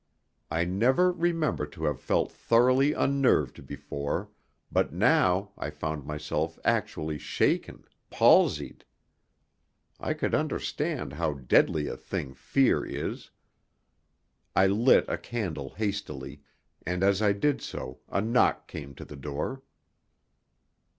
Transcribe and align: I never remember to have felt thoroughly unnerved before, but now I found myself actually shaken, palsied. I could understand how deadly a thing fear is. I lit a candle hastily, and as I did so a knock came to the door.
I 0.49 0.65
never 0.65 1.11
remember 1.11 1.67
to 1.67 1.85
have 1.85 2.01
felt 2.01 2.31
thoroughly 2.31 2.91
unnerved 2.91 3.67
before, 3.67 4.31
but 4.71 4.91
now 4.91 5.51
I 5.59 5.69
found 5.69 6.07
myself 6.07 6.57
actually 6.65 7.19
shaken, 7.19 7.83
palsied. 8.09 8.83
I 9.99 10.15
could 10.15 10.33
understand 10.33 11.13
how 11.13 11.33
deadly 11.35 11.85
a 11.85 11.95
thing 11.95 12.33
fear 12.33 12.83
is. 12.83 13.29
I 14.55 14.65
lit 14.65 15.05
a 15.07 15.19
candle 15.19 15.69
hastily, 15.75 16.41
and 16.83 17.03
as 17.03 17.21
I 17.21 17.31
did 17.33 17.61
so 17.61 17.99
a 18.09 18.21
knock 18.21 18.67
came 18.67 18.95
to 18.95 19.05
the 19.05 19.15
door. 19.15 19.61